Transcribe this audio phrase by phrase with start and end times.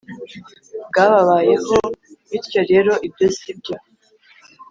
[0.87, 1.77] bwabayeho
[2.29, 3.75] Bityo rero ibyo si byo